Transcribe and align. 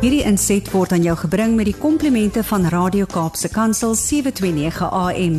Hierdie 0.00 0.22
inset 0.24 0.64
word 0.72 0.94
aan 0.96 1.02
jou 1.04 1.12
gebring 1.26 1.58
met 1.58 1.66
die 1.68 1.76
komplimente 1.76 2.40
van 2.48 2.62
Radio 2.72 3.04
Kaapse 3.04 3.50
Kansel 3.52 3.92
729 4.00 4.86
AM. 4.96 5.34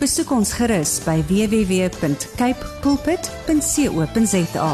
Besoek 0.00 0.30
ons 0.32 0.54
gerus 0.56 0.94
by 1.04 1.18
www.cape 1.28 2.70
pulpit.co.za. 2.80 4.70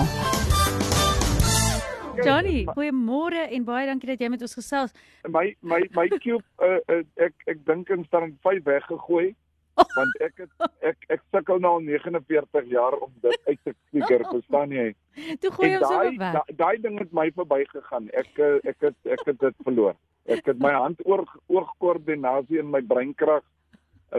Johnny, 2.22 2.62
goeiemôre 2.70 3.42
en 3.50 3.66
baie 3.66 3.90
dankie 3.90 4.12
dat 4.12 4.22
jy 4.22 4.30
met 4.30 4.46
ons 4.46 4.54
gesels. 4.54 4.94
my 5.26 5.50
my 5.58 5.82
my 5.90 6.06
cube 6.22 6.46
uh, 6.62 6.78
uh, 6.86 7.02
ek 7.18 7.34
ek 7.50 7.66
dink 7.66 7.90
in 7.90 8.06
stand 8.06 8.38
5 8.46 8.62
weggegooi 8.70 9.34
want 9.96 10.20
ek 10.20 10.42
het 10.44 10.70
ek 10.90 11.06
ek 11.16 11.22
sukkel 11.34 11.60
nou 11.64 11.72
al 11.78 11.84
49 11.86 12.66
jaar 12.72 12.96
om 12.98 13.12
dit 13.24 13.38
uit 13.46 13.58
te 13.64 13.74
figure 13.90 14.24
verstaan 14.30 14.70
jy? 14.74 14.88
Toe 15.40 15.50
gooi 15.56 15.70
ons 15.78 15.88
daai 15.88 16.16
weg. 16.18 16.32
da- 16.38 16.56
daai 16.64 16.76
ding 16.84 16.98
het 16.98 17.12
my 17.12 17.30
verbygegaan. 17.36 18.10
Ek 18.12 18.30
uh, 18.38 18.56
ek 18.68 18.88
het 18.88 19.12
ek 19.18 19.24
het 19.32 19.40
dit 19.40 19.56
verloor. 19.64 19.96
Ek 20.30 20.46
het 20.46 20.58
my 20.62 20.70
hand 20.72 21.00
oor 21.08 21.24
oorkoördinasie 21.50 22.60
en 22.62 22.70
my 22.70 22.82
breinkrag 22.86 23.42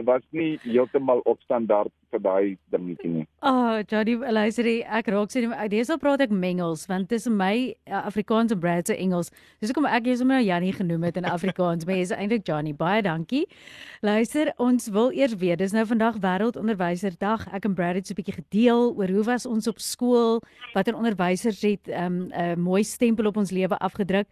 was 0.02 0.22
nie 0.30 0.58
heeltemal 0.64 1.20
op 1.24 1.40
standaard 1.44 1.92
vir 2.10 2.20
daai 2.20 2.56
dingetjie 2.74 3.10
nie 3.10 3.26
Oh, 3.44 3.82
Johnny, 3.90 4.16
jy, 4.16 4.74
ek 4.82 5.10
raak 5.12 5.30
sien 5.30 5.52
deesdae 5.70 5.98
praat 6.00 6.24
ek 6.24 6.30
mengels 6.30 6.86
want 6.90 7.08
tussen 7.08 7.36
my 7.36 7.74
uh, 7.86 8.02
Afrikaans 8.06 8.52
en 8.52 8.60
Brad 8.60 8.88
se 8.88 8.96
Engels. 8.96 9.30
Dis 9.60 9.70
hoekom 9.70 9.86
ek 9.86 10.08
jou 10.08 10.16
sommer 10.16 10.40
nou 10.40 10.46
Jannie 10.46 10.72
genoem 10.72 11.06
het 11.08 11.18
in 11.20 11.28
Afrikaans, 11.28 11.86
maar 11.86 11.98
jy's 11.98 12.14
eintlik 12.14 12.46
Johnny. 12.48 12.74
Baie 12.74 13.02
dankie. 13.02 13.44
Luister, 14.02 14.52
ons 14.58 14.88
wil 14.94 15.12
eers 15.14 15.36
weet, 15.40 15.58
dis 15.62 15.74
nou 15.76 15.84
vandag 15.86 16.18
wêreldonderwyserdag. 16.24 17.46
Ek 17.54 17.68
en 17.68 17.76
Brad 17.78 18.00
het 18.00 18.06
so 18.06 18.14
'n 18.14 18.20
bietjie 18.20 18.40
gedeel 18.40 18.94
oor 18.96 19.08
hoe 19.08 19.24
was 19.24 19.46
ons 19.46 19.68
op 19.68 19.78
skool, 19.78 20.42
watter 20.74 20.96
onderwysers 20.96 21.62
het 21.62 21.88
'n 21.88 22.32
um, 22.34 22.60
mooi 22.60 22.82
stempel 22.82 23.26
op 23.26 23.36
ons 23.36 23.50
lewe 23.50 23.78
afgedruk. 23.78 24.26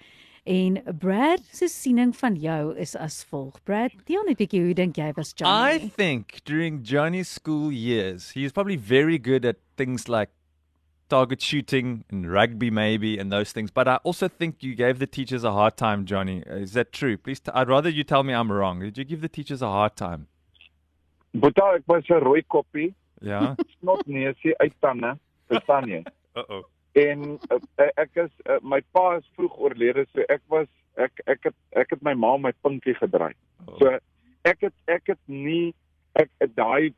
En 0.45 0.83
Brad 0.99 1.41
se 1.53 1.69
siening 1.69 2.17
van 2.17 2.35
jou 2.35 2.77
is 2.77 2.97
as 2.97 3.25
volg. 3.31 3.63
Brad, 3.63 3.93
deel 4.07 4.25
net 4.25 4.41
'n 4.41 4.43
bietjie 4.43 4.63
hoe 4.65 4.75
dink 4.75 4.97
jy 4.97 5.13
was 5.17 5.31
I 5.31 5.35
Johnny? 5.37 5.75
I 5.75 5.89
think 5.89 6.43
during 6.45 6.83
Johnny's 6.83 7.29
school 7.29 7.71
years, 7.71 8.33
he 8.33 8.45
is 8.45 8.53
probably 8.53 8.77
very 8.77 9.19
good 9.19 9.45
at 9.45 9.57
things 9.77 10.09
like 10.09 10.31
target 11.09 11.41
shooting 11.41 12.05
and 12.11 12.27
rugby, 12.27 12.71
maybe, 12.71 13.19
and 13.19 13.31
those 13.31 13.53
things. 13.53 13.71
But 13.71 13.87
I 13.87 13.97
also 14.03 14.27
think 14.29 14.63
you 14.63 14.75
gave 14.75 14.99
the 14.99 15.07
teachers 15.07 15.45
a 15.45 15.53
hard 15.53 15.77
time, 15.77 16.05
Johnny. 16.07 16.43
Is 16.47 16.73
that 16.73 16.91
true? 16.93 17.17
Please, 17.17 17.41
I'd 17.55 17.69
rather 17.69 17.89
you 17.91 18.03
tell 18.03 18.25
me 18.25 18.33
I'm 18.33 18.51
wrong. 18.51 18.81
Did 18.81 18.99
you 18.99 19.05
give 19.05 19.21
the 19.21 19.29
teachers 19.29 19.63
a 19.63 19.69
hard 19.69 19.95
time? 19.97 20.27
Boeta 21.35 21.77
ek 21.77 21.83
was 21.87 22.05
'n 22.11 22.21
rooi 22.21 22.43
koppie 22.49 22.95
Yeah. 23.21 23.55
snot 23.81 24.07
neusie 24.07 24.55
uit 24.59 24.75
tande 24.81 25.17
verstaan 25.49 25.87
jy 25.89 26.03
uh 26.37 26.43
oh. 26.49 26.65
En 26.93 27.39
uh, 27.51 27.59
ek 27.97 28.17
is 28.25 28.33
uh, 28.47 28.59
my 28.63 28.81
pa 28.93 29.17
is 29.17 29.29
vroeg 29.37 29.59
oorlede 29.59 30.07
so 30.13 30.25
ek 30.29 30.43
was 30.53 30.69
ek 31.01 31.23
ek 31.27 31.49
het 31.49 31.57
ek 31.85 31.95
het 31.97 32.03
my 32.03 32.15
ma 32.15 32.37
my 32.37 32.53
pinkie 32.65 32.95
gedraai. 32.99 33.33
So 33.79 33.97
ek 34.45 34.67
het 34.69 34.75
ek 34.87 35.15
het 35.15 35.21
nie 35.27 35.75
ek 36.19 36.31
daai 36.57 36.93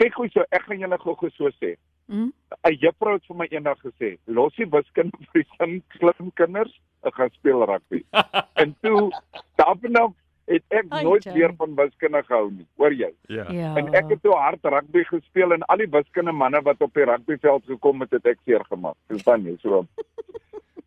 kyk 0.00 0.14
hoe 0.16 0.28
so 0.32 0.44
ek 0.50 0.64
gaan 0.68 0.80
julle 0.80 0.98
gou-gou 1.02 1.30
so 1.36 1.50
sê. 1.60 1.76
Mm? 2.08 2.32
'n 2.68 2.78
Juffrou 2.80 3.14
het 3.14 3.26
vir 3.28 3.36
my 3.36 3.46
eendag 3.50 3.78
gesê, 3.84 4.18
"Los 4.26 4.54
die 4.56 4.66
wiskunde 4.66 5.16
vir 5.32 5.44
die 5.44 5.82
slim 5.98 6.32
kinders, 6.34 6.72
ek 7.04 7.14
gaan 7.14 7.30
speel 7.30 7.64
rugby." 7.64 8.02
en 8.62 8.74
toe 8.80 9.10
daarna 9.56 10.08
het 10.46 10.62
ek 10.68 10.84
Ai, 10.88 11.02
nooit 11.04 11.24
Jan. 11.24 11.34
weer 11.34 11.52
van 11.56 11.74
wiskunde 11.74 12.22
gehou 12.26 12.50
nie. 12.50 12.66
Hoor 12.76 12.92
jy? 12.92 13.12
Yeah. 13.28 13.50
Ja. 13.52 13.76
En 13.76 13.92
ek 13.94 14.08
het 14.08 14.22
toe 14.22 14.34
hard 14.34 14.64
rugby 14.64 15.04
gespeel 15.04 15.52
en 15.52 15.62
al 15.62 15.76
die 15.76 15.90
wiskunde 15.90 16.32
manne 16.32 16.60
wat 16.62 16.80
op 16.82 16.94
die 16.94 17.04
rugbyveld 17.04 17.64
gekom 17.66 18.00
het, 18.00 18.10
het 18.10 18.26
ek 18.26 18.38
seer 18.44 18.64
gemaak. 18.68 18.96
Verstaan 19.08 19.44
jy? 19.44 19.56
So 19.62 19.86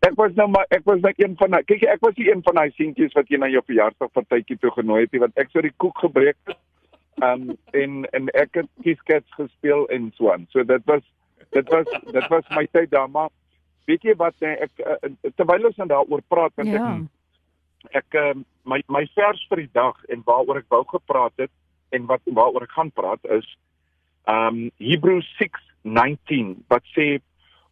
Ek 0.06 0.14
was 0.20 0.33
nou 0.38 0.45
maar 0.53 0.66
ek 0.70 0.83
was 0.86 1.00
net 1.02 1.17
een 1.17 1.33
van 1.39 1.50
daai 1.56 1.64
kyk 1.66 1.81
jy, 1.81 1.88
ek 1.89 2.02
was 2.06 2.14
nie 2.20 2.28
een 2.30 2.42
van 2.45 2.53
daai 2.59 2.72
seentjies 2.76 3.16
wat 3.17 3.30
jy 3.31 3.39
na 3.42 3.48
jou 3.50 3.61
verjaarsdag 3.66 4.11
partytjie 4.14 4.58
toe 4.61 4.70
genooi 4.76 5.00
het 5.02 5.11
nie 5.16 5.22
want 5.23 5.38
ek 5.42 5.50
sou 5.50 5.64
die 5.66 5.73
koek 5.81 5.98
gebreek 6.03 6.38
het. 6.45 6.59
Um 7.26 7.55
en 7.73 8.04
en 8.14 8.30
ek 8.37 8.60
het 8.60 8.70
kieskets 8.83 9.33
gespeel 9.39 9.87
en 9.89 10.11
so 10.17 10.30
aan. 10.32 10.45
So 10.54 10.64
dit 10.64 10.83
was 10.86 11.02
dit 11.55 11.70
was 11.73 11.89
dit 12.11 12.27
was 12.30 12.45
my 12.54 12.67
tyd 12.72 12.92
daar 12.92 13.10
maar 13.10 13.30
weet 13.87 14.04
jy 14.04 14.14
wat 14.20 14.36
nee, 14.42 14.54
ek 14.67 14.72
uh, 14.86 15.10
terwyl 15.39 15.66
ons 15.72 15.76
dan 15.82 15.87
daaroor 15.87 16.22
praat 16.27 16.54
want 16.55 16.70
Ja. 16.70 16.86
ek 16.86 17.08
ek 17.92 18.14
uh, 18.14 18.34
my 18.64 18.82
my 18.88 19.06
vers 19.16 19.46
vir 19.50 19.58
die 19.58 19.72
dag 19.73 19.96
en 20.10 20.23
waaroor 20.26 20.58
ek 20.58 20.70
wou 20.70 20.84
gepraat 20.90 21.34
het 21.38 21.52
en 21.92 22.06
wat 22.06 22.22
waaroor 22.26 22.64
ek 22.64 22.72
gaan 22.72 22.92
praat 22.92 23.23
is 23.30 23.58
um 24.28 24.72
Hebrews 24.78 25.28
6:19 25.38 26.66
wat 26.68 26.84
sê 26.98 27.22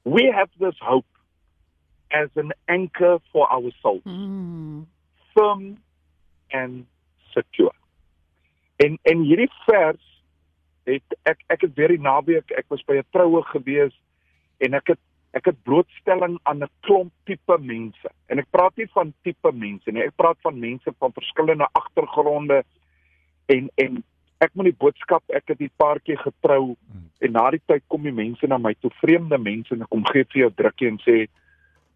we 0.04 0.32
have 0.32 0.52
this 0.60 0.78
hope 0.80 1.08
as 2.12 2.30
an 2.36 2.52
anchor 2.68 3.20
for 3.32 3.48
our 3.50 3.72
soul 3.82 4.02
Mm. 4.06 4.86
firm 5.34 5.78
and 6.52 6.86
secure. 7.34 7.74
En 8.78 9.00
en 9.02 9.24
hierdie 9.26 9.50
vers 9.66 10.22
het 10.84 11.16
ek 11.24 11.40
ek 11.48 11.62
het 11.62 11.74
weer 11.76 11.88
die 11.88 12.02
naweek 12.02 12.52
ek 12.52 12.66
was 12.70 12.84
by 12.86 12.98
'n 13.02 13.08
troue 13.12 13.42
gewees 13.44 13.96
en 14.60 14.74
ek 14.74 14.88
het 14.88 15.00
ek 15.34 15.50
het 15.50 15.64
blootstelling 15.66 16.38
aan 16.44 16.64
'n 16.64 16.70
klomp 16.86 17.12
tipe 17.26 17.58
mense. 17.60 18.10
En 18.30 18.40
ek 18.40 18.50
praat 18.52 18.76
nie 18.78 18.88
van 18.94 19.14
tipe 19.24 19.52
mense 19.52 19.92
nie. 19.92 20.04
Ek 20.04 20.16
praat 20.16 20.38
van 20.42 20.60
mense 20.60 20.94
van 21.00 21.14
verskillende 21.14 21.68
agtergronde 21.72 22.64
en 23.46 23.70
en 23.76 24.04
ek 24.38 24.52
moet 24.54 24.66
die 24.66 24.82
boodskap 24.84 25.24
ek 25.30 25.48
het 25.48 25.58
die 25.58 25.72
paartjie 25.78 26.18
getrou 26.18 26.76
en 27.20 27.32
na 27.32 27.50
die 27.52 27.62
tyd 27.66 27.84
kom 27.88 28.04
die 28.04 28.12
mense 28.12 28.48
na 28.48 28.58
my 28.58 28.74
toe 28.82 28.92
vreemde 29.00 29.38
mense 29.38 29.74
en 29.74 29.88
kom 29.88 30.06
gee 30.06 30.26
vir 30.34 30.40
jou 30.42 30.52
drukkie 30.52 30.88
en 30.88 31.00
sê 31.00 31.28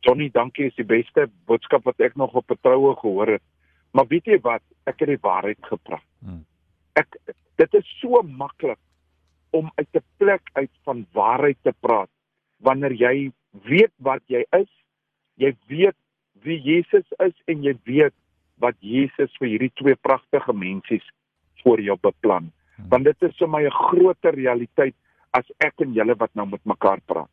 Johnny, 0.05 0.29
dankie, 0.29 0.67
is 0.69 0.75
die 0.75 0.85
beste 0.85 1.27
boodskap 1.49 1.83
wat 1.83 1.99
ek 1.99 2.15
nog 2.15 2.33
op 2.33 2.51
'n 2.51 2.59
troue 2.61 2.95
gehoor 2.95 3.27
het. 3.27 3.43
Maar 3.91 4.07
weet 4.07 4.25
jy 4.25 4.39
wat? 4.41 4.61
Ek 4.85 4.99
het 4.99 5.07
die 5.07 5.21
waarheid 5.21 5.57
gepraat. 5.61 6.05
Hmm. 6.19 6.45
Ek 6.93 7.17
dit 7.55 7.73
is 7.73 7.99
so 7.99 8.21
maklik 8.21 8.79
om 9.49 9.71
uit 9.75 9.89
'n 9.93 10.03
plek 10.17 10.49
uit 10.53 10.71
van 10.83 11.05
waarheid 11.11 11.57
te 11.63 11.73
praat 11.79 12.09
wanneer 12.63 12.93
jy 12.93 13.31
weet 13.67 13.93
wat 13.97 14.23
jy 14.27 14.43
is, 14.55 14.69
jy 15.35 15.53
weet 15.67 15.95
wie 16.45 16.57
Jesus 16.61 17.05
is 17.23 17.35
en 17.47 17.63
jy 17.63 17.75
weet 17.85 18.15
wat 18.61 18.77
Jesus 18.81 19.33
vir 19.39 19.51
hierdie 19.53 19.73
twee 19.77 19.95
pragtige 19.95 20.53
mensies 20.53 21.05
voor 21.63 21.81
jou 21.81 21.97
beplan. 22.01 22.51
Hmm. 22.77 22.89
Want 22.93 23.09
dit 23.09 23.27
is 23.29 23.37
vir 23.37 23.49
my 23.49 23.63
'n 23.65 23.71
groter 23.71 24.33
realiteit 24.33 24.95
as 25.33 25.45
ek 25.59 25.81
en 25.81 25.93
julle 25.93 26.15
wat 26.15 26.33
nou 26.35 26.47
met 26.47 26.63
mekaar 26.65 27.01
praat. 27.05 27.29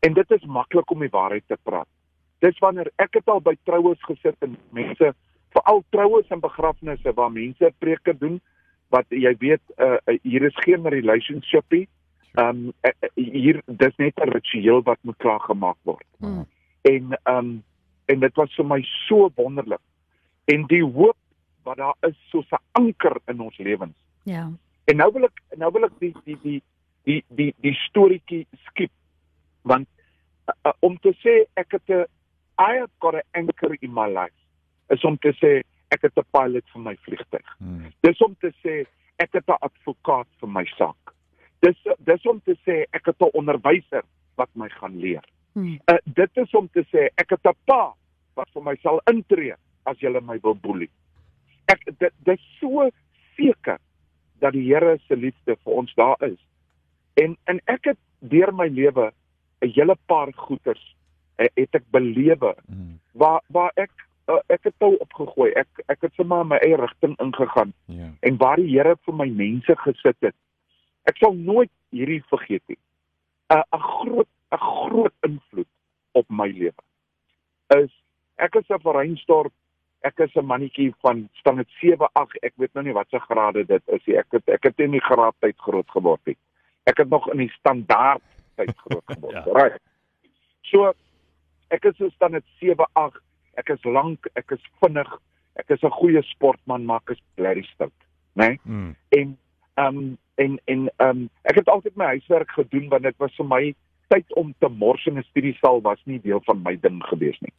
En 0.00 0.14
dit 0.14 0.30
is 0.30 0.44
maklik 0.44 0.90
om 0.90 1.00
die 1.00 1.12
waarheid 1.12 1.44
te 1.46 1.56
praat. 1.62 1.88
Dis 2.40 2.58
wanneer 2.58 2.90
ek 2.96 3.14
het 3.14 3.28
al 3.28 3.40
by 3.40 3.54
troues 3.64 4.00
gesit 4.08 4.36
en 4.40 4.56
mense 4.72 5.12
veral 5.52 5.82
troues 5.90 6.28
en 6.30 6.40
begrafnisse 6.40 7.12
waar 7.12 7.32
mense 7.32 7.72
preke 7.78 8.14
doen 8.18 8.40
wat 8.90 9.06
jy 9.08 9.32
weet 9.38 9.62
uh, 9.78 9.98
uh, 10.06 10.18
hier 10.22 10.42
is 10.42 10.56
geen 10.64 10.86
relationshipie. 10.86 11.86
Ehm 12.38 12.48
um, 12.48 12.72
hier 13.14 13.62
dis 13.66 13.96
net 13.96 14.18
'n 14.20 14.30
ritueel 14.30 14.82
wat 14.82 14.98
moet 15.02 15.16
klaar 15.16 15.40
gemaak 15.40 15.76
word. 15.82 16.06
Mm. 16.18 16.46
En 16.80 17.18
ehm 17.22 17.36
um, 17.36 17.64
en 18.06 18.20
dit 18.20 18.34
was 18.34 18.54
vir 18.54 18.66
my 18.66 18.82
so 18.82 19.30
wonderlik. 19.34 19.82
En 20.44 20.66
die 20.66 20.84
hoop 20.84 21.16
wat 21.62 21.76
daar 21.76 21.96
is 22.00 22.16
soos 22.30 22.50
'n 22.50 22.62
anker 22.72 23.16
in 23.26 23.40
ons 23.40 23.58
lewens. 23.58 23.96
Ja. 24.22 24.50
En 24.84 24.96
nou 24.96 25.12
wil 25.12 25.24
ek 25.24 25.42
nou 25.56 25.72
wil 25.72 25.84
ek 25.84 25.98
die 25.98 26.14
die 26.24 26.38
die 26.42 26.62
die 27.04 27.24
die 27.28 27.54
die 27.60 27.74
storieetjie 27.74 28.46
skiep 28.66 28.92
want 29.62 29.88
uh, 30.46 30.72
om 30.80 30.98
te 30.98 31.12
sê 31.22 31.44
ek 31.54 31.72
het 31.72 31.88
'n 31.88 32.06
I 32.60 32.78
have 32.78 32.92
got 32.98 33.14
an 33.14 33.22
anchor 33.32 33.76
in 33.80 33.92
my 33.92 34.08
life 34.08 34.40
is 34.88 35.04
om 35.04 35.16
te 35.18 35.32
sê 35.42 35.62
ek 35.88 36.02
het 36.02 36.16
'n 36.16 36.30
pilot 36.30 36.64
vir 36.72 36.82
my 36.82 36.96
vliegtyg. 36.96 37.46
Mm. 37.58 37.92
Dis 38.00 38.18
om 38.20 38.36
te 38.40 38.52
sê 38.62 38.86
ek 39.16 39.32
het 39.32 39.48
'n 39.48 39.60
advokaat 39.60 40.28
vir 40.40 40.48
my 40.48 40.64
saak. 40.64 41.14
Dis 41.60 41.76
dis 41.98 42.26
om 42.26 42.40
te 42.44 42.56
sê 42.66 42.84
ek 42.96 43.06
het 43.06 43.20
'n 43.20 43.30
onderwyser 43.32 44.04
wat 44.36 44.48
my 44.54 44.68
gaan 44.68 44.96
leer. 44.98 45.24
Hmm. 45.52 45.78
Uh, 45.90 45.98
dit 46.04 46.30
is 46.34 46.54
om 46.54 46.68
te 46.72 46.84
sê 46.92 47.08
ek 47.16 47.30
het 47.30 47.44
'n 47.44 47.56
pa 47.64 47.94
wat 48.34 48.48
vir 48.54 48.62
my 48.62 48.76
sal 48.82 49.00
intree 49.10 49.54
as 49.84 49.98
jy 50.00 50.20
my 50.20 50.38
wil 50.42 50.54
boelie. 50.54 50.90
Ek 51.66 51.84
dit 51.98 52.12
dis 52.24 52.40
so 52.60 52.88
seker 53.36 53.78
dat 54.40 54.52
die 54.52 54.64
Here 54.74 54.98
se 55.08 55.16
liefde 55.16 55.56
vir 55.64 55.72
ons 55.72 55.94
daar 55.94 56.16
is. 56.20 56.38
En 57.14 57.36
en 57.44 57.60
ek 57.66 57.84
het 57.84 57.98
deur 58.20 58.52
my 58.54 58.68
lewe 58.68 59.12
'n 59.62 59.72
hele 59.74 59.96
paar 60.06 60.32
goeters 60.32 60.96
eh, 61.38 61.48
het 61.56 61.74
ek 61.74 61.84
belewe 61.90 62.54
Mm. 62.68 62.98
waar 63.12 63.40
waar 63.48 63.72
ek 63.76 63.90
uh, 64.28 64.38
ek 64.48 64.64
het 64.64 64.74
tou 64.78 64.96
opgegooi. 65.00 65.52
Ek 65.52 65.68
ek 65.88 66.00
het 66.00 66.12
sommer 66.14 66.44
my 66.46 66.56
eie 66.56 66.76
rigting 66.76 67.16
ingegaan 67.20 67.72
Yeah. 67.86 68.12
en 68.20 68.36
waar 68.36 68.56
die 68.56 68.70
Here 68.76 68.96
vir 69.04 69.14
my 69.14 69.28
mense 69.28 69.76
gesit 69.76 70.16
het. 70.20 70.34
Ek 71.08 71.16
sal 71.16 71.34
nooit 71.34 71.70
hierdie 71.90 72.22
vergeet 72.28 72.62
nie. 72.68 72.78
'n 73.50 73.62
'n 73.76 73.80
groot 73.80 74.28
'n 74.52 74.58
groot 74.58 75.14
invloed 75.26 75.70
op 76.12 76.26
my 76.28 76.48
lewe 76.48 76.82
is 77.82 77.90
ek 78.36 78.54
is 78.54 78.70
'n 78.70 78.82
Vereinsdorp 78.86 79.52
ek 80.02 80.18
is 80.18 80.34
'n 80.36 80.46
mannetjie 80.46 80.94
van 81.02 81.28
standaard 81.32 81.70
7 81.80 82.08
8 82.12 82.38
ek 82.42 82.54
weet 82.56 82.74
nou 82.74 82.84
nie 82.84 82.94
wat 82.94 83.08
se 83.10 83.18
grade 83.18 83.64
dit 83.66 83.82
is 83.86 84.06
nie 84.06 84.16
ek 84.16 84.30
het 84.30 84.48
ek 84.48 84.62
het 84.62 84.80
in 84.80 84.90
die 84.90 85.06
graadtyd 85.10 85.58
groot 85.58 85.90
geword 85.90 86.20
nie 86.26 86.36
ek 86.86 86.98
het 86.98 87.08
nog 87.10 87.30
in 87.32 87.38
die 87.38 87.52
standaard 87.58 88.22
tyd 88.56 88.76
groot 88.76 89.04
geword 89.14 89.34
Ja. 89.34 89.44
right 89.52 89.82
so 90.62 90.92
ek 91.70 91.84
is 91.84 91.96
so 91.96 92.08
standaard 92.08 92.46
7 92.60 92.86
8 92.94 93.18
ek 93.58 93.68
is 93.70 93.84
lank, 93.84 94.26
ek 94.36 94.52
is 94.52 94.62
vinnig, 94.80 95.10
ek 95.56 95.70
is 95.70 95.82
'n 95.82 95.90
goeie 95.90 96.22
sportman, 96.22 96.84
maar 96.84 97.00
ek 97.02 97.10
is 97.10 97.22
blerry 97.34 97.62
stout, 97.74 97.92
né? 98.34 98.46
Nee? 98.46 98.60
Mm. 98.64 98.96
En 99.08 99.38
ehm 99.80 99.96
um, 100.02 100.18
en 100.34 100.58
en 100.64 100.90
ehm 100.96 101.08
um, 101.08 101.28
ek 101.42 101.60
het 101.60 101.68
altyd 101.68 101.96
my 101.96 102.10
huiswerk 102.14 102.50
gedoen 102.58 102.88
want 102.88 103.02
dit 103.08 103.16
was 103.22 103.34
vir 103.36 103.48
my 103.54 103.62
tyd 104.10 104.34
om 104.34 104.54
te 104.58 104.68
mors 104.68 105.06
in 105.06 105.18
'n 105.18 105.30
studiesaal 105.30 105.80
was 105.80 106.00
nie 106.04 106.20
deel 106.20 106.40
van 106.44 106.62
my 106.62 106.76
ding 106.80 107.02
gewees 107.12 107.38
nie. 107.40 107.52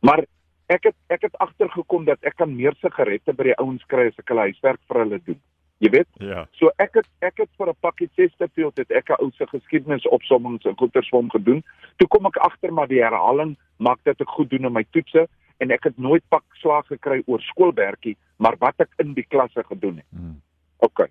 Maar 0.00 0.24
ek 0.66 0.84
het 0.90 0.96
ek 1.06 1.22
het 1.22 1.36
agtergekom 1.38 2.04
dat 2.04 2.18
ek 2.20 2.36
kan 2.36 2.56
meer 2.56 2.74
sigarette 2.80 3.32
by 3.32 3.50
die 3.50 3.58
ouens 3.62 3.84
kry 3.86 4.06
as 4.06 4.18
ek 4.18 4.28
hulle 4.28 4.48
huiswerk 4.50 4.80
vir 4.88 5.00
hulle 5.02 5.20
doen. 5.24 5.40
Jy 5.78 5.90
weet? 5.92 6.08
Ja. 6.24 6.46
So 6.56 6.70
ek 6.78 6.94
het 7.00 7.08
ek 7.20 7.42
het 7.42 7.50
vir 7.58 7.68
'n 7.68 7.80
pakkie 7.80 8.10
Chesterfield 8.16 8.76
het 8.76 8.90
ek 8.90 9.10
'n 9.10 9.20
ou 9.22 9.30
se 9.30 9.46
geskiedenisopsommings 9.46 10.64
en 10.64 10.76
goeters 10.76 11.08
vir 11.08 11.18
hom 11.18 11.30
gedoen. 11.30 11.64
Toe 11.96 12.08
kom 12.08 12.26
ek 12.26 12.36
agter 12.36 12.72
maar 12.72 12.88
die 12.88 13.02
herhaling 13.02 13.56
maak 13.76 14.00
dat 14.04 14.20
ek 14.20 14.28
goed 14.28 14.50
doen 14.50 14.64
in 14.64 14.72
my 14.72 14.84
toetse 14.90 15.28
en 15.58 15.70
ek 15.70 15.84
het 15.84 15.98
nooit 15.98 16.22
pak 16.28 16.44
slaag 16.52 16.86
gekry 16.86 17.22
oor 17.26 17.40
skoolwerkie, 17.40 18.16
maar 18.36 18.56
wat 18.58 18.74
ek 18.78 18.90
in 18.98 19.14
die 19.14 19.26
klasse 19.28 19.62
gedoen 19.64 19.96
het. 19.96 20.06
Mm. 20.10 20.40
OK. 20.78 21.08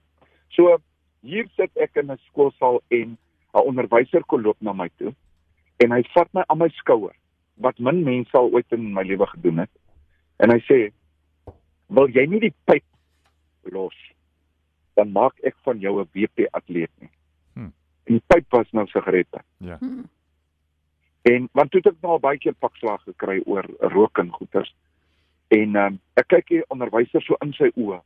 So 0.56 0.78
hier 1.22 1.48
sit 1.56 1.72
ek 1.76 1.96
in 2.02 2.12
'n 2.12 2.20
skoolsaal 2.30 2.82
en 2.90 3.18
'n 3.54 3.68
onderwyser 3.70 4.24
kom 4.24 4.42
loop 4.42 4.58
na 4.62 4.74
my 4.74 4.90
toe 4.98 5.14
en 5.84 5.92
hy 5.92 6.02
vat 6.14 6.34
my 6.34 6.44
aan 6.48 6.58
my 6.58 6.70
skouer 6.80 7.16
wat 7.64 7.80
min 7.80 8.04
mense 8.04 8.38
al 8.38 8.52
ooit 8.52 8.72
in 8.76 8.94
my 8.94 9.04
lewe 9.04 9.28
gedoen 9.28 9.64
het. 9.64 9.72
En 10.44 10.52
hy 10.52 10.60
sê: 10.68 10.92
"Wil 11.88 12.10
jy 12.10 12.26
nie 12.28 12.40
die 12.40 12.54
pyp 12.66 12.84
los 13.64 13.96
dan 14.96 15.12
maak 15.12 15.40
ek 15.44 15.56
van 15.64 15.80
jou 15.80 16.00
'n 16.02 16.10
WP 16.14 16.48
atleet 16.52 16.92
nie." 17.00 17.10
Hmm. 17.54 17.74
En 18.08 18.14
die 18.14 18.24
pyp 18.28 18.46
was 18.52 18.72
nou 18.72 18.88
sigarette. 18.88 19.42
Ja. 19.58 19.78
Hmm. 19.78 20.10
En 21.22 21.50
want 21.54 21.72
toe 21.72 21.82
het 21.84 21.94
ek 21.94 22.02
nou 22.02 22.20
baie 22.20 22.38
keer 22.38 22.54
pakslag 22.54 23.04
gekry 23.04 23.42
oor 23.46 23.66
rook 23.80 24.18
en 24.18 24.32
goeters. 24.32 24.76
En 25.48 25.76
um, 25.76 26.00
ek 26.14 26.28
kyk 26.28 26.50
hier 26.50 26.66
onderwyser 26.68 27.22
so 27.22 27.36
in 27.42 27.54
sy 27.54 27.72
oë. 27.76 28.02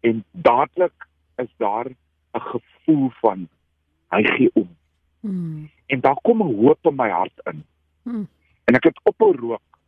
En 0.00 0.24
dadelik 0.32 1.06
is 1.36 1.52
daar 1.56 1.86
'n 2.32 2.40
gevoel 2.40 3.10
van 3.10 3.48
hy 4.08 4.22
gee 4.22 4.50
om. 4.54 4.76
Hmm. 5.20 5.70
En 5.86 6.00
daar 6.00 6.20
kom 6.22 6.42
'n 6.42 6.54
hoop 6.54 6.86
in 6.86 6.94
my 6.94 7.10
hart 7.10 7.40
in. 7.44 7.64
Hmm. 8.02 8.28
En 8.64 8.74
ek 8.74 8.84
het 8.84 9.00
ophou 9.02 9.36
rook. 9.36 9.78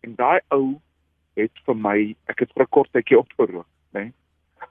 En 0.00 0.14
daai 0.14 0.40
ou 0.48 0.80
het 1.34 1.52
vir 1.64 1.76
my, 1.76 2.16
ek 2.24 2.38
het 2.38 2.52
vir 2.52 2.62
'n 2.62 2.68
kort 2.68 2.92
tydjie 2.92 3.18
ophou 3.18 3.46
rook, 3.50 3.68
né? 3.90 4.00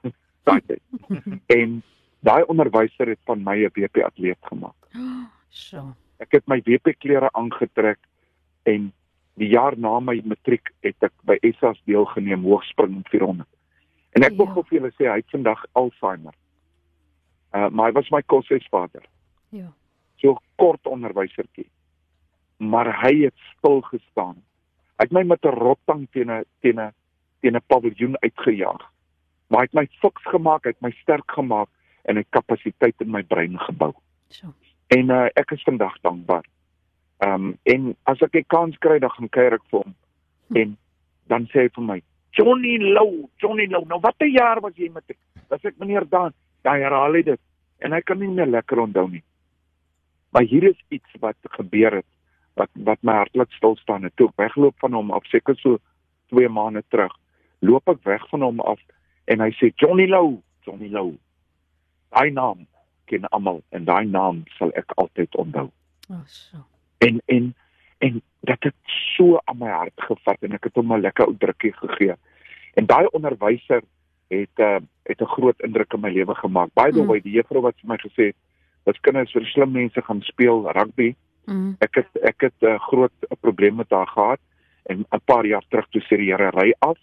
Nee? 0.02 0.12
daai 0.46 0.60
tyd. 0.66 0.82
en 1.58 1.82
daai 2.20 2.42
onderwyser 2.42 3.08
het 3.08 3.20
van 3.24 3.42
my 3.42 3.56
'n 3.64 3.70
WP 3.74 3.96
atleet 3.96 4.38
gemaak. 4.40 4.80
So. 5.52 5.94
Ek 6.16 6.32
het 6.32 6.46
my 6.46 6.62
WP 6.64 6.94
klere 6.98 7.28
aangetrek 7.32 7.98
en 8.62 8.92
die 9.34 9.48
jaar 9.48 9.76
na 9.78 10.00
my 10.00 10.20
matriek 10.24 10.70
het 10.80 10.96
ek 11.04 11.12
by 11.28 11.36
SAS 11.58 11.80
deelgeneem 11.84 12.44
hoogspring 12.44 13.02
400. 13.10 13.48
En 14.12 14.22
ek 14.22 14.36
wil 14.36 14.46
Ja. 14.46 14.52
gou 14.52 14.64
vir 14.68 14.78
julle 14.78 14.92
sê 14.92 15.08
hy 15.08 15.16
het 15.16 15.30
vandag 15.30 15.64
Alzheimer. 15.72 16.34
Uh 17.54 17.68
maar 17.70 17.86
hy 17.86 17.92
was 17.92 18.10
my 18.10 18.22
koshuisvader. 18.22 19.04
Ja. 19.48 19.72
So 20.16 20.38
kort 20.56 20.86
onderwysertjie. 20.86 21.68
Maar 22.58 22.92
hy 23.02 23.24
het 23.24 23.34
stil 23.56 23.80
gestaan. 23.80 24.36
Hy 24.96 25.04
het 25.08 25.12
my 25.12 25.22
met 25.22 25.44
'n 25.44 25.48
rottang 25.58 26.08
teen 26.12 26.30
'n 26.30 26.44
teen 26.60 26.80
'n 26.80 26.92
teen 27.40 27.56
'n 27.56 27.66
paviljoen 27.66 28.16
uitgejaag. 28.20 28.90
Maar 29.48 29.60
hy 29.60 29.64
het 29.70 29.74
my 29.74 29.88
fiks 30.00 30.22
gemaak, 30.22 30.64
hy 30.64 30.70
het 30.70 30.80
my 30.80 30.90
sterk 30.90 31.30
gemaak 31.30 31.68
en 32.04 32.16
hy 32.16 32.20
het 32.22 32.30
kapasiteit 32.30 32.94
in 33.00 33.10
my 33.10 33.22
brein 33.22 33.58
gebou. 33.58 33.92
So. 34.28 34.54
En 34.86 35.08
uh, 35.10 35.28
ek 35.34 35.50
is 35.50 35.62
vandag 35.62 36.00
dankbaar. 36.00 36.44
Ehm 37.18 37.34
um, 37.34 37.58
en 37.62 37.96
as 38.02 38.20
ek 38.20 38.34
'n 38.34 38.44
kans 38.46 38.78
kry 38.78 38.98
dan 38.98 39.10
gaan 39.10 39.28
kuier 39.28 39.52
ek 39.52 39.64
vir 39.70 39.80
hom. 39.80 39.94
Hm. 40.48 40.56
En 40.56 40.76
dan 41.26 41.46
sê 41.46 41.60
hy 41.60 41.68
vir 41.68 41.84
my, 41.84 42.02
"Johnny 42.32 42.78
Lou, 42.78 43.28
Johnny 43.36 43.66
Lou, 43.66 43.84
nou 43.86 44.00
watter 44.00 44.28
jaar 44.28 44.60
was 44.60 44.76
jy 44.76 44.90
met 44.92 45.04
ek?" 45.08 45.18
As 45.50 45.64
ek 45.64 45.78
meneer 45.78 46.08
Dan, 46.08 46.32
dan 46.62 46.80
herhaal 46.80 47.12
hy 47.12 47.22
dit 47.22 47.40
en 47.82 47.92
hy 47.92 48.00
kan 48.00 48.18
nie 48.18 48.28
meer 48.28 48.46
lekker 48.46 48.78
onthou 48.78 49.08
nie. 49.10 49.22
Maar 50.32 50.42
hier 50.42 50.64
is 50.64 50.78
iets 50.88 51.18
wat 51.20 51.36
gebeur 51.58 52.00
het 52.00 52.08
wat 52.54 52.70
wat 52.84 53.00
my 53.02 53.12
hart 53.12 53.34
laat 53.36 53.50
stil 53.56 53.76
staan 53.76 54.02
het 54.02 54.16
toe 54.16 54.28
ek 54.28 54.40
wegloop 54.40 54.76
van 54.78 54.92
hom 54.92 55.10
af 55.10 55.24
seker 55.26 55.56
so 55.56 55.78
2 56.32 56.48
maande 56.48 56.82
terug. 56.88 57.12
Loop 57.60 57.88
ek 57.88 58.04
weg 58.04 58.24
van 58.28 58.42
hom 58.42 58.60
af 58.60 58.80
en 59.24 59.40
hy 59.40 59.50
sê 59.56 59.72
Johnny 59.76 60.06
Lou, 60.08 60.40
Johnny 60.66 60.88
Lou. 60.92 61.16
Daai 62.12 62.30
naam 62.30 62.66
ken 63.08 63.28
almal 63.30 63.62
en 63.70 63.84
daai 63.88 64.06
naam 64.06 64.44
sal 64.58 64.72
ek 64.76 64.92
altyd 64.96 65.36
onthou. 65.36 65.68
Oh, 66.08 66.24
so. 66.26 66.64
En 66.98 67.20
en 68.02 68.22
dit 68.40 68.64
het 68.64 68.74
so 69.16 69.38
aan 69.44 69.51
my 69.62 69.70
hart 69.70 70.04
gevat 70.08 70.46
en 70.46 70.52
ek 70.58 70.68
het 70.68 70.78
hom 70.80 70.92
'n 70.92 71.00
lekker 71.06 71.26
ou 71.26 71.36
drukkie 71.38 71.72
gegee. 71.72 72.14
En 72.74 72.86
daai 72.86 73.06
onderwyser 73.12 73.82
het 74.32 74.58
uh, 74.58 74.80
het 75.04 75.20
'n 75.20 75.34
groot 75.36 75.60
indruk 75.60 75.92
in 75.92 76.00
my 76.00 76.10
lewe 76.10 76.34
gemaak. 76.34 76.70
By 76.74 76.90
the 76.90 77.00
Mm. 77.02 77.06
way, 77.06 77.20
die 77.20 77.32
juffrou 77.36 77.62
wat 77.62 77.74
vir 77.80 77.88
my 77.88 77.96
gesê 77.96 78.24
het 78.30 78.36
dat 78.84 79.00
kinders 79.00 79.32
vir 79.32 79.44
slim 79.46 79.72
mense 79.72 80.02
gaan 80.02 80.20
speel 80.22 80.70
rugby. 80.72 81.14
Hmm. 81.44 81.76
Ek 81.78 81.94
het 81.94 82.08
ek 82.22 82.40
het 82.40 82.54
'n 82.60 82.66
uh, 82.66 82.78
groot 82.78 83.12
uh, 83.22 83.36
probleem 83.40 83.76
met 83.76 83.90
haar 83.90 84.06
gehad 84.06 84.40
en 84.86 85.04
'n 85.12 85.20
paar 85.24 85.46
jaar 85.46 85.64
terug 85.68 85.86
toe 85.90 86.02
sê 86.02 86.16
die 86.16 86.32
Here 86.34 86.50
ry 86.50 86.72
af. 86.78 86.98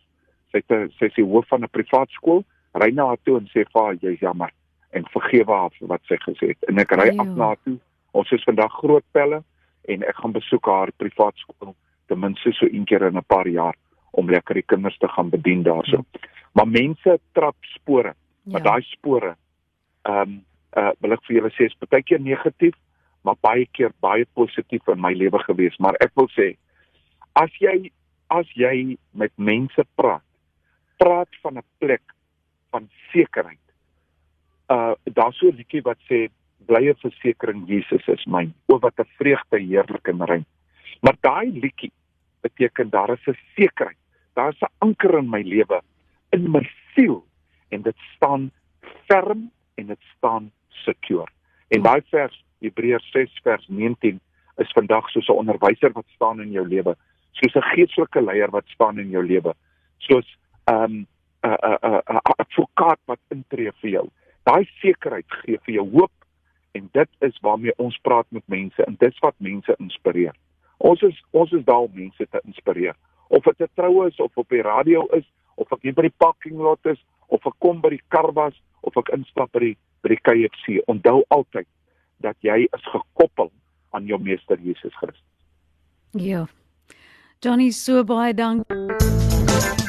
Sy 0.51 0.57
het 0.57 0.71
'n 0.71 0.91
sy 0.97 1.05
is 1.05 1.15
hoof 1.15 1.47
van 1.47 1.63
'n 1.63 1.69
privaat 1.69 2.09
skool. 2.09 2.43
Ry 2.73 2.91
na 2.93 3.05
haar 3.05 3.17
toe 3.23 3.37
en 3.37 3.47
sê 3.47 3.63
vir 3.71 3.81
haar 3.81 3.95
jy's 3.95 4.19
jammer 4.19 4.51
en 4.91 5.03
vergewe 5.05 5.51
haar 5.51 5.71
vir 5.79 5.87
wat 5.87 6.01
sy 6.03 6.15
gesê 6.15 6.47
het. 6.47 6.63
En 6.67 6.77
ek 6.77 6.91
ry 6.91 7.09
af 7.17 7.27
na 7.27 7.45
haar 7.45 7.57
toe. 7.63 7.77
Ons 8.11 8.31
is 8.31 8.43
vandag 8.43 8.71
groot 8.71 9.03
pelle 9.11 9.43
en 9.85 10.03
ek 10.03 10.15
gaan 10.15 10.31
besoek 10.31 10.65
haar 10.65 10.91
privaat 10.97 11.35
skool 11.35 11.75
ten 12.09 12.19
minste 12.19 12.51
so 12.57 12.65
een 12.65 12.85
keer 12.85 13.05
in 13.07 13.17
'n 13.17 13.25
paar 13.27 13.47
jaar 13.47 13.75
om 14.11 14.29
lekker 14.29 14.53
die 14.55 14.65
kinders 14.65 14.97
te 14.97 15.07
gaan 15.07 15.29
bedien 15.29 15.63
daarso. 15.63 16.05
Maar 16.53 16.67
mense 16.67 17.19
trap 17.33 17.55
spore, 17.61 18.13
maar 18.43 18.61
Ja. 18.63 18.69
daai 18.71 18.81
spore 18.81 19.35
ehm 20.03 20.21
um, 20.21 20.45
uh 20.77 20.91
wil 21.01 21.13
ek 21.13 21.23
vir 21.25 21.35
julle 21.35 21.51
sê 21.51 21.65
is 21.65 21.77
baie 21.89 22.03
keer 22.03 22.19
negatief, 22.21 22.75
maar 23.23 23.35
baie 23.41 23.67
keer 23.71 23.91
baie 23.99 24.25
positief 24.33 24.87
in 24.87 25.01
my 25.01 25.13
lewe 25.13 25.39
gewees, 25.39 25.77
maar 25.77 25.95
ek 25.99 26.11
wil 26.15 26.27
sê 26.27 26.55
as 27.33 27.51
jy 27.59 27.91
as 28.29 28.47
jy 28.53 28.97
met 29.11 29.31
mense 29.35 29.85
praat, 29.95 30.25
praat 30.97 31.29
van 31.41 31.57
'n 31.57 31.63
plek 31.79 32.01
van 32.71 32.89
sekerheid. 33.11 33.65
Uh 34.69 34.93
daar's 35.03 35.37
so 35.37 35.47
'n 35.47 35.55
liedjie 35.55 35.81
wat 35.81 35.97
sê 36.09 36.29
blye 36.67 36.93
versekering 36.93 37.67
Jesus 37.67 38.07
is 38.07 38.25
myn. 38.25 38.53
O 38.67 38.79
wat 38.79 38.99
'n 38.99 39.09
vreugde 39.17 39.59
heerlik 39.59 40.07
en 40.07 40.25
rein. 40.25 40.45
Maar 41.01 41.15
daai 41.21 41.51
liedjie 41.51 41.91
beteken 42.41 42.89
daar 42.89 43.09
is 43.09 43.27
'n 43.27 43.37
sekerheid. 43.55 43.97
Daar 44.33 44.49
is 44.49 44.61
'n 44.61 44.73
anker 44.77 45.17
in 45.17 45.29
my 45.29 45.41
lewe, 45.41 45.81
in 46.29 46.51
my 46.51 46.69
siel 46.93 47.25
en 47.69 47.81
dit 47.81 47.97
staan 48.15 48.51
ferm 49.07 49.51
en 49.75 49.85
dit 49.85 50.03
staan 50.17 50.51
secure. 50.67 51.27
En 51.67 51.81
daai 51.81 52.01
vers 52.09 52.45
Hebreërs 52.59 53.11
6 53.11 53.39
vers 53.43 53.67
19 53.67 54.19
is 54.57 54.71
vandag 54.71 55.09
soos 55.09 55.27
'n 55.27 55.39
onderwyser 55.41 55.91
wat 55.91 56.05
staan 56.07 56.41
in 56.41 56.51
jou 56.51 56.67
lewe, 56.67 56.95
soos 57.31 57.55
'n 57.55 57.69
geestelike 57.75 58.21
leier 58.21 58.49
wat 58.49 58.67
staan 58.67 58.99
in 58.99 59.09
jou 59.09 59.25
lewe, 59.25 59.53
soos 59.97 60.37
um, 60.65 61.07
'n 61.43 61.57
'n 61.63 61.77
'n 61.81 62.01
'n 62.13 62.19
advokaat 62.37 62.99
wat 63.05 63.19
intree 63.29 63.71
vir 63.81 63.89
jou. 63.89 64.09
Daai 64.43 64.69
sekerheid 64.81 65.25
gee 65.27 65.57
vir 65.65 65.73
jou 65.73 65.89
hoop 65.91 66.11
en 66.71 66.89
dit 66.91 67.09
is 67.19 67.39
waarmee 67.41 67.73
ons 67.77 67.97
praat 67.97 68.25
met 68.29 68.43
mense 68.47 68.83
en 68.83 68.95
dit 68.99 69.11
is 69.11 69.19
wat 69.19 69.35
mense 69.37 69.75
inspireer. 69.79 70.35
Ons 70.79 71.01
is 71.03 71.17
ons 71.31 71.51
is 71.51 71.63
daar 71.67 71.85
om 71.87 71.91
mense 71.93 72.27
te 72.31 72.41
inspireer. 72.45 72.95
Of 73.27 73.43
dit 73.43 73.61
'n 73.61 73.75
troue 73.75 74.07
is 74.07 74.19
of 74.19 74.37
op 74.37 74.49
die 74.49 74.61
radio 74.61 75.05
is 75.11 75.25
of 75.55 75.71
ek 75.71 75.81
hier 75.81 75.93
by 75.93 76.01
die 76.01 76.17
parking 76.17 76.57
lot 76.57 76.85
is 76.85 76.99
of 77.27 77.45
ek 77.45 77.53
kom 77.59 77.81
by 77.81 77.89
die 77.89 78.03
karbas 78.07 78.55
of 78.81 78.97
ek 78.97 79.11
instap 79.17 79.51
by 79.51 79.59
die 79.59 79.77
by 80.01 80.09
die 80.09 80.21
KFC. 80.23 80.79
Onthou 80.87 81.23
altyd 81.27 81.67
dat 82.17 82.35
jy 82.41 82.67
is 82.71 82.85
gekoppel 82.93 83.51
aan 83.91 84.05
jou 84.05 84.19
meester 84.19 84.57
Jesus 84.57 84.95
Christus. 84.95 85.23
Ja. 86.11 86.47
Johnny, 87.41 87.71
so 87.71 88.03
baie 88.03 88.33
dankie. 88.33 89.88